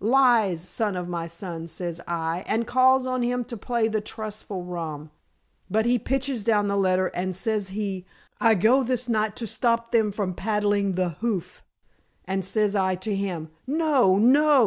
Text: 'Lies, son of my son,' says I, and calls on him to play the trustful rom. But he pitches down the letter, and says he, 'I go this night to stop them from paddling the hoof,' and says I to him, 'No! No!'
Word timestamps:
'Lies, 0.00 0.62
son 0.68 0.96
of 0.96 1.06
my 1.06 1.28
son,' 1.28 1.68
says 1.68 2.00
I, 2.08 2.42
and 2.48 2.66
calls 2.66 3.06
on 3.06 3.22
him 3.22 3.44
to 3.44 3.56
play 3.56 3.86
the 3.86 4.00
trustful 4.00 4.64
rom. 4.64 5.12
But 5.70 5.86
he 5.86 5.96
pitches 5.96 6.42
down 6.42 6.66
the 6.66 6.76
letter, 6.76 7.06
and 7.14 7.36
says 7.36 7.68
he, 7.68 8.04
'I 8.40 8.54
go 8.56 8.82
this 8.82 9.08
night 9.08 9.36
to 9.36 9.46
stop 9.46 9.92
them 9.92 10.10
from 10.10 10.34
paddling 10.34 10.96
the 10.96 11.10
hoof,' 11.20 11.62
and 12.24 12.44
says 12.44 12.74
I 12.74 12.96
to 12.96 13.14
him, 13.14 13.50
'No! 13.64 14.18
No!' 14.18 14.64